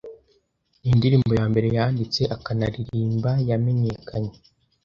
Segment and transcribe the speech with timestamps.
[0.81, 4.33] Nindirimbo yambere yanditse akanaririmba yamenyekanye.